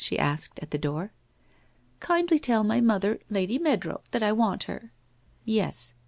'she 0.03 0.17
asked, 0.17 0.57
at 0.63 0.71
the 0.71 0.79
door.' 0.79 1.11
Kindly 2.09 2.39
tell 2.39 2.63
my 2.63 2.81
mother, 2.81 3.19
Lady 3.29 3.59
Meadrow, 3.59 4.01
that 4.09 4.23
I 4.23 4.31
want 4.31 4.63
her/' 4.63 4.91
Yes. 5.45 5.93